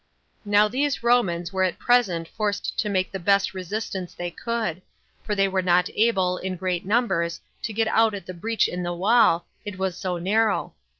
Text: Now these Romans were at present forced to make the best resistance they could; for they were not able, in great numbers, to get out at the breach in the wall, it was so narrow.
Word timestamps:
Now 0.45 0.67
these 0.67 1.03
Romans 1.03 1.53
were 1.53 1.61
at 1.63 1.77
present 1.77 2.27
forced 2.27 2.75
to 2.79 2.89
make 2.89 3.11
the 3.11 3.19
best 3.19 3.53
resistance 3.53 4.15
they 4.15 4.31
could; 4.31 4.81
for 5.21 5.35
they 5.35 5.47
were 5.47 5.61
not 5.61 5.91
able, 5.95 6.39
in 6.39 6.55
great 6.55 6.83
numbers, 6.87 7.39
to 7.61 7.71
get 7.71 7.87
out 7.87 8.15
at 8.15 8.25
the 8.25 8.33
breach 8.33 8.67
in 8.67 8.81
the 8.81 8.95
wall, 8.95 9.45
it 9.63 9.77
was 9.77 9.95
so 9.95 10.17
narrow. 10.17 10.73